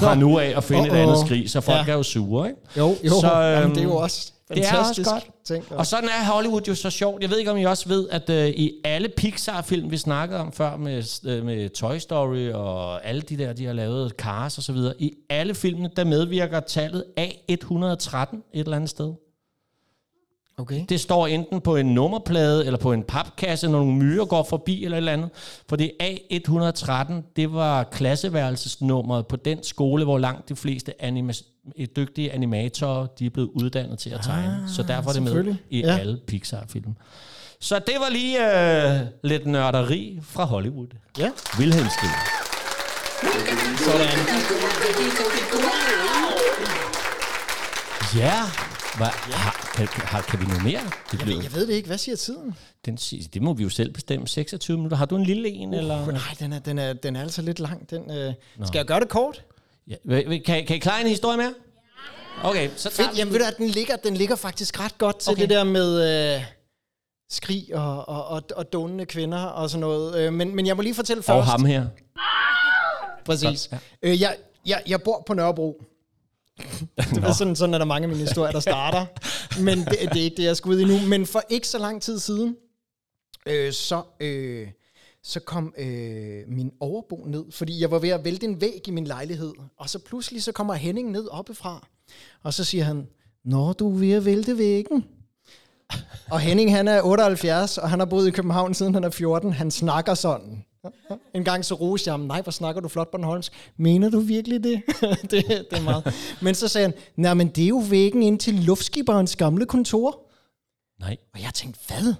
[0.00, 0.92] fra nu af og finde uh-oh.
[0.94, 1.92] et andet skrig, så folk Ja.
[1.92, 2.60] er jo sure, ikke?
[2.76, 3.10] Jo, jo.
[3.10, 5.26] Så, Så, Jamen, øhm, det er jo også Det er også fantastisk godt.
[5.46, 5.64] ting.
[5.78, 7.22] Og sådan er Hollywood jo så sjovt.
[7.22, 10.52] Jeg ved ikke, om I også ved, at øh, i alle Pixar-film, vi snakkede om
[10.52, 14.64] før med, øh, med Toy Story og alle de der, de har lavet Cars og
[14.64, 19.12] så videre, i alle filmene, der medvirker tallet A113 et eller andet sted.
[20.60, 20.84] Okay.
[20.88, 24.84] Det står enten på en nummerplade eller på en papkasse, når nogle myrer går forbi
[24.84, 25.30] eller et eller andet.
[25.68, 31.44] For det A113, det var klasseværelsesnummeret på den skole, hvor langt de fleste anima-
[31.96, 34.62] dygtige animatorer, de er blevet uddannet til at tegne.
[34.68, 35.98] Så derfor er det med i Ja.
[35.98, 36.94] alle Pixar-film.
[37.60, 38.38] Så det var lige
[38.94, 40.86] øh, lidt nørderi fra Hollywood.
[41.18, 41.30] Ja.
[41.58, 42.14] Wilhelm Skriver.
[43.84, 44.08] Sådan.
[48.16, 48.40] Ja,
[48.96, 50.80] Hva, har, kan, har, kan vi noget mere?
[51.12, 51.86] Det, Jeg, ved- jeg ved det ikke.
[51.86, 52.54] Hvad siger tiden?
[52.86, 54.28] den, siger- det må vi jo selv bestemme.
[54.28, 54.96] 26 minutter.
[54.96, 55.74] Har du en lille en?
[55.74, 56.02] eller?
[56.02, 57.90] Uh, nej, den er, den, er, den er altså lidt lang.
[57.90, 58.34] Den, øh,
[58.66, 59.44] skal jeg gøre det kort?
[59.88, 59.94] Ja,
[60.44, 61.54] kan, kan I klare en historie mere?
[62.42, 63.18] Okay, så tager Fedt.
[63.18, 65.42] Jamen ved du, at den ligger, den ligger faktisk ret godt til Okay.
[65.42, 66.42] det der med øh,
[67.30, 70.18] skrig og, og, og, og donende kvinder og sådan noget.
[70.18, 71.36] Øh, men, men jeg må lige fortælle først.
[71.36, 71.86] Og ham her.
[73.24, 73.68] Præcis.
[73.72, 73.78] Ja.
[74.02, 75.82] Øh, jeg, jeg, jeg bor på Nørrebro.
[77.14, 79.06] det er sådan, sådan er der mange af mine historier, der starter.
[79.66, 80.98] Men det, det er ikke det, jeg skal ud i nu.
[81.08, 82.56] Men for ikke så lang tid siden,
[83.46, 84.68] øh, så, øh,
[85.22, 88.90] så kom øh, min overbo ned, fordi jeg var ved at vælte en væg i
[88.90, 89.52] min lejlighed.
[89.76, 91.86] Og så pludselig så kommer Henning ned oppefra,
[92.42, 93.08] og så siger han,
[93.44, 95.04] Nå, du er ved at vælte væggen.
[96.30, 99.52] Og Henning, han er 78, og han har boet i København siden han er 14.
[99.52, 100.64] Han snakker sådan.
[101.34, 103.52] En gang så roste jeg ham, nej, hvor snakker du flot Bornholmsk.
[103.76, 104.82] Mener du virkelig det?
[105.30, 106.14] det, det er meget.
[106.42, 110.30] Men så sagde han, nej, men det er jo væggen ind til luftskiberens gamle kontor.
[111.00, 111.16] Nej.
[111.34, 112.14] Og jeg tænkte, hvad?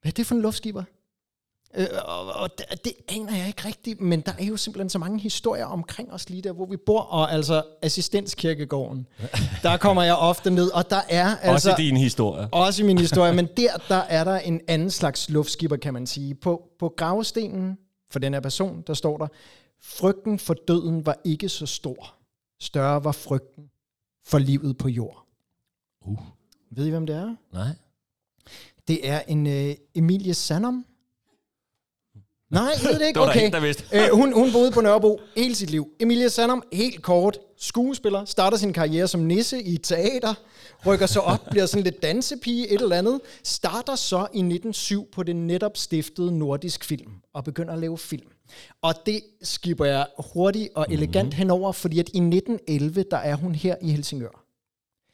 [0.00, 0.82] Hvad er det for en luftskibber?
[1.76, 4.98] Øh, og, og det, det aner jeg ikke rigtigt, men der er jo simpelthen så
[4.98, 9.06] mange historier omkring os lige der, hvor vi bor, og altså assistenskirkegården.
[9.62, 11.70] Der kommer jeg ofte ned, og der er Altså, altså...
[11.70, 12.48] Også i din historie.
[12.52, 16.06] Også i min historie, men der, der er der en anden slags luftskipper, kan man
[16.06, 16.34] sige.
[16.34, 17.78] På, på gravstenen
[18.12, 19.26] for den her person, der står der,
[19.80, 22.14] frygten for døden var ikke så stor.
[22.60, 23.70] Større var frygten
[24.24, 25.26] for livet på jord.
[26.00, 26.22] Uh.
[26.70, 27.36] Ved I, hvem det er?
[27.52, 27.76] Nej.
[28.88, 30.86] Det er en uh, Emilie Sandom.
[32.52, 33.18] Nej, jeg ved det ikke.
[33.18, 33.40] Det var der Okay.
[33.40, 33.84] ingen, der vidste.
[33.92, 35.88] Øh, hun, hun boede på Nørrebro hele sit liv.
[36.00, 40.34] Emilie Sandom, helt kort, skuespiller, starter sin karriere som nisse i teater,
[40.86, 45.22] rykker så op, bliver sådan lidt dansepige, et eller andet, starter så i 1907 på
[45.22, 48.26] det netop stiftede Nordisk Film, og begynder at lave film.
[48.82, 51.36] Og det skipper jeg hurtigt og elegant mm-hmm.
[51.38, 54.44] henover, fordi at i 1911, der er hun her i Helsingør.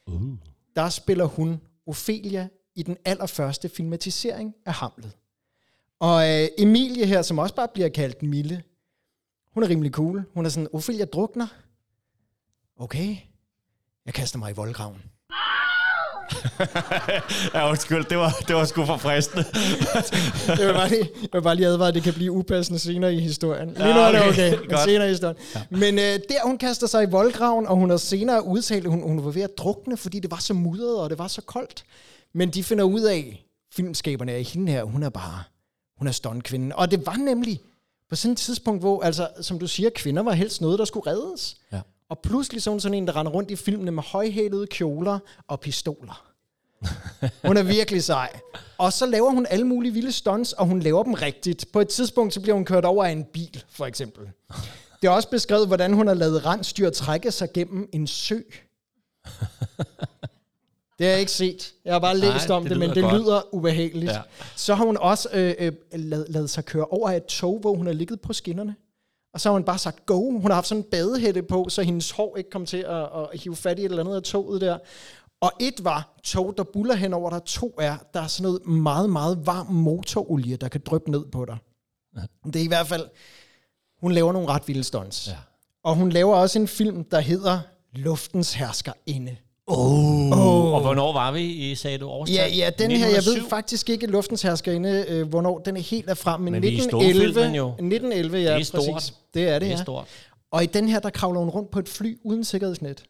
[0.07, 0.23] Uh.
[0.77, 5.13] Der spiller hun Ophelia i den allerførste filmatisering af Hamlet.
[6.01, 8.63] Og øh, Emilie her, som også bare bliver kaldt Mille,
[9.55, 10.25] hun er rimelig cool.
[10.35, 11.47] Hun er sådan, Ophelia drukner.
[12.81, 13.17] Okay,
[14.07, 15.03] jeg kaster mig i voldgraven.
[17.55, 19.45] Ja, undskyld, det var, det var sgu for fristende.
[20.59, 23.15] Jeg vil bare lige, jeg vil bare lige advare, at det kan blive upassende senere
[23.15, 23.69] i historien.
[23.69, 24.31] Lige nu er det okay.
[24.31, 24.81] okay, men Godt.
[24.81, 25.37] senere i historien.
[25.55, 25.63] Ja.
[25.71, 29.03] Men øh, der, hun kaster sig i voldgraven, og hun har senere udtalt, at hun,
[29.03, 31.85] hun var ved at drukne, fordi det var så mudret, og det var så koldt.
[32.33, 35.43] Men de finder ud af, filmskaberne af hende her, hun er bare,
[35.99, 36.73] hun er stuntkvinden.
[36.73, 37.61] Og det var nemlig
[38.09, 41.11] på sådan et tidspunkt, hvor, altså, som du siger, kvinder var helst noget, der skulle
[41.11, 41.57] reddes.
[41.73, 41.81] Ja.
[42.09, 45.61] Og pludselig så hun sådan en, der render rundt i filmene med højhælede kjoler og
[45.61, 46.25] pistoler.
[47.47, 48.41] Hun er virkelig sej.
[48.79, 51.67] Og så laver hun alle mulige vilde stunts, og hun laver dem rigtigt.
[51.73, 54.31] På et tidspunkt, så bliver hun kørt over af en bil, for eksempel.
[55.03, 58.41] Det er også beskrevet, hvordan hun har lavet rensdyr trække sig gennem en sø.
[60.99, 61.75] Det har jeg ikke set.
[61.85, 63.15] Jeg har bare læst Nej, om det det, men det godt.
[63.15, 64.13] lyder ubehageligt.
[64.13, 64.21] Ja.
[64.57, 67.75] Så har hun også øh, øh, lavet, lavet sig køre over af et tog, hvor
[67.75, 68.77] hun har ligget på skinnerne.
[69.35, 70.31] Og så har hun bare sagt go.
[70.31, 73.41] Hun har haft sådan en badehætte på, så hendes hår ikke kom til at, at
[73.41, 74.79] hive fat i et eller andet af toget der.
[75.41, 77.43] Og et var tog, der buller henover dig.
[77.45, 81.45] To er, der er sådan noget meget, meget varm motorolie, der kan dryppe ned på
[81.45, 81.59] dig.
[82.45, 83.09] Det er i hvert fald,
[84.01, 85.29] hun laver nogle ret vilde stunts.
[85.29, 85.37] Ja.
[85.85, 87.61] Og hun laver også en film, der hedder
[87.93, 89.37] Luftens Herskerinde.
[89.71, 90.31] Oh.
[90.75, 92.35] Og hvornår var vi i, sagde du, årstal?
[92.37, 93.49] Ja, ja, den her, jeg ved 1907?
[93.49, 96.73] faktisk ikke Luftens Herskerinde, øh, hvornår den er helt er frem, men, Men vi er
[96.73, 97.69] i 1911, storfilmen jo.
[97.69, 98.95] 1911, ja, Det er stort.
[98.95, 99.15] præcis.
[99.35, 99.83] Det er det, Det er ja.
[99.83, 100.07] stort.
[100.51, 103.05] Og i den her, der kravler hun rundt på et fly uden sikkerhedsnet.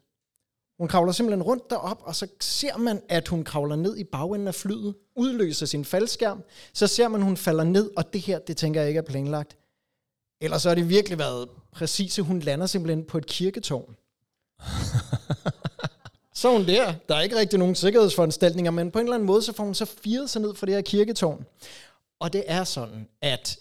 [0.79, 4.49] Hun kravler simpelthen rundt derop, og så ser man, at hun kravler ned i bagenden
[4.49, 6.43] af flyet, udløser sin faldskærm,
[6.75, 9.03] så ser man, at hun falder ned, og det her, det tænker jeg ikke er
[9.03, 9.57] planlagt.
[10.41, 13.95] Ellers så har det virkelig været præcis, hun lander simpelthen på et kirketårn.
[16.39, 16.95] så hun der.
[17.09, 19.75] Der er ikke rigtig nogen sikkerhedsforanstaltninger, men på en eller anden måde, så får hun
[19.75, 21.45] så firet sig ned for det her kirketårn.
[22.21, 23.59] Og det er sådan, at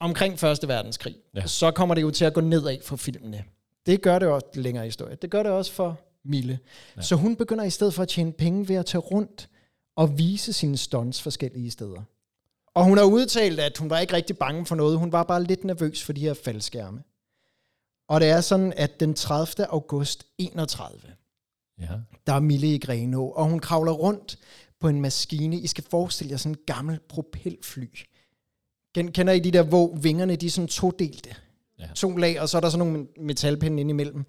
[0.00, 1.46] omkring Første Verdenskrig, ja.
[1.46, 3.44] så kommer det jo til at gå nedad for filmene.
[3.86, 5.16] Det gør det også længere historie.
[5.22, 6.58] Det gør det også for Mille.
[6.96, 7.02] Ja.
[7.02, 9.48] Så hun begynder i stedet for at tjene penge ved at tage rundt
[9.96, 12.02] og vise sine stunts forskellige steder.
[12.74, 14.98] Og hun har udtalt, at hun var ikke rigtig bange for noget.
[14.98, 17.02] Hun var bare lidt nervøs for de her faldskærme.
[18.08, 19.66] Og det er sådan, at den 30.
[19.66, 21.00] august 31,
[21.80, 21.88] Ja.
[22.26, 24.38] der er Mille i Grenå, og hun kravler rundt
[24.80, 25.56] på en maskine.
[25.56, 27.86] I skal forestille jer sådan en gammel propelfly.
[28.98, 31.34] Ken- Kender I de der, hvor vingerne de er sådan todelte?
[31.78, 31.88] Ja.
[31.94, 34.24] To lag, og så er der sådan nogle metalpinde ind imellem.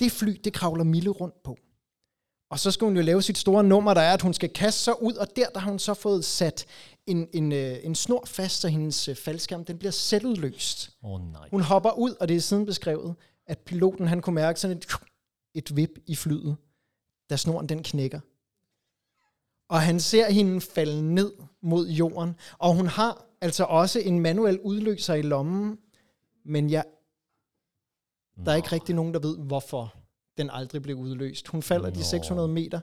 [0.00, 1.58] Det fly, det kravler Mille rundt på.
[2.50, 4.80] Og så skal hun jo lave sit store nummer, der er, at hun skal kaste
[4.80, 6.66] sig ud, og der, der har hun så fået sat
[7.06, 10.90] en, en, øh, en snor fast, så hendes øh, faldskærm, den bliver sættet løst.
[11.02, 11.48] Åh oh, nej.
[11.50, 13.14] Hun hopper ud, og det er siden beskrevet,
[13.46, 14.86] at piloten han kunne mærke sådan et,
[15.54, 16.56] et vip i flyet,
[17.30, 18.20] da snoren den knækker.
[19.68, 24.60] Og han ser hende falde ned mod jorden, og hun har altså også en manuel
[24.60, 25.78] udløser i lommen,
[26.44, 26.84] men jeg,
[28.44, 29.94] der er ikke rigtig nogen, der ved, hvorfor
[30.38, 31.48] den aldrig blev udløst.
[31.48, 32.04] Hun falder de Nå.
[32.04, 32.80] 600 meter,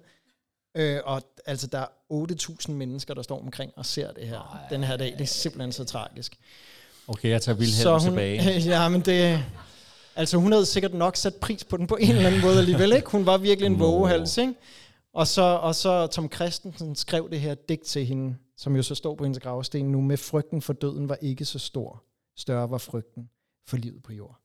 [0.76, 1.88] øh, og altså der er
[2.68, 4.70] 8.000 mennesker, der står omkring og ser det her Ej.
[4.70, 5.12] den her dag.
[5.12, 6.40] Det er simpelthen så tragisk.
[7.08, 8.60] Okay, jeg tager Vilhelm hun, tilbage.
[8.74, 9.44] ja, men det...
[10.18, 12.94] Altså, hun havde sikkert nok sat pris på den på en eller anden måde alligevel,
[12.94, 13.10] ikke?
[13.10, 14.54] Hun var virkelig en vågehals, ikke?
[15.14, 18.96] Og så, og så Tom Christensen skrev det her digt til hende, som jo så
[18.96, 22.04] står på hendes gravsten nu, med frygten for døden var ikke så stor.
[22.38, 23.30] Større var frygten
[23.68, 24.40] for livet på jord.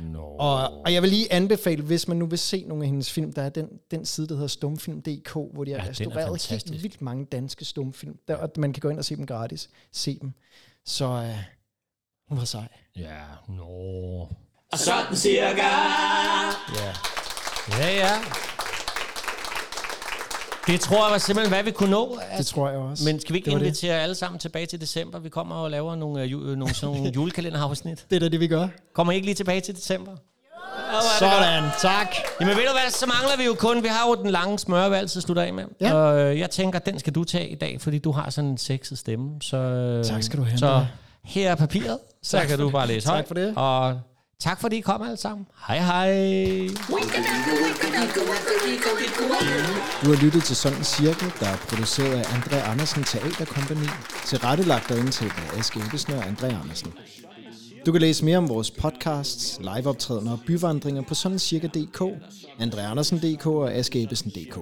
[0.00, 0.22] Nå.
[0.22, 3.32] Og, og jeg vil lige anbefale, hvis man nu vil se nogle af hendes film,
[3.32, 6.82] der er den, den side, der hedder stumfilm.dk, hvor de har Ja, er restaureret helt
[6.82, 8.18] vildt mange danske stumfilm.
[8.28, 9.70] Der, og man kan gå ind og se dem gratis.
[9.92, 10.32] Se dem.
[10.84, 11.44] Så øh,
[12.28, 12.68] hun var sej.
[12.96, 14.28] Ja, nå.
[14.72, 15.62] Og sådan cirka.
[16.74, 16.92] Ja.
[17.78, 18.10] Ja, ja.
[20.66, 22.18] Det tror jeg var simpelthen, hvad vi kunne nå.
[22.38, 23.04] Det tror jeg også.
[23.04, 23.66] Men skal vi ikke Det var det.
[23.66, 25.18] invitere alle sammen tilbage til december?
[25.18, 28.06] Vi kommer og laver nogle, øh, ju- øh, nogle, sådan nogle julekalenderafsnit.
[28.10, 28.68] Det er da det, vi gør.
[28.94, 30.12] Kommer I ikke lige tilbage til december?
[31.18, 32.14] Sådan, tak.
[32.40, 35.10] Jamen ved du hvad, så mangler vi jo kun, vi har jo den lange smørvalg,
[35.10, 35.64] så slutter af med.
[35.80, 35.94] Ja.
[35.94, 38.58] Og øh, jeg tænker, den skal du tage i dag, fordi du har sådan en
[38.58, 39.30] sexet stemme.
[39.40, 40.86] Så, Tak skal du have, Så
[41.24, 43.26] her er papiret, så Tak kan du bare læse Tak højt.
[43.26, 43.52] for det.
[43.56, 44.00] Og
[44.42, 45.46] tak fordi I kom alle sammen.
[45.68, 46.08] Hej hej.
[50.02, 53.86] Du har lyttet til Sådan Cirkel, der er produceret af André Andersen Teaterkompagni,
[54.26, 56.92] tilrettelagt og indtalt af Aske Ebbesen og André Andersen.
[57.86, 62.02] Du kan læse mere om vores podcasts, liveoptrædener og byvandringer på sådancirka.dk,
[62.58, 64.58] andreandersen.dk og askeebesen.dk.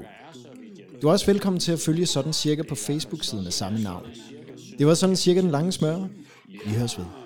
[1.02, 4.02] Du er også velkommen til at følge Sådan Cirka på Facebook-siden af samme navn.
[4.78, 5.96] Det var Sådan Cirka den lange smør.
[6.66, 7.19] Vi høres ved.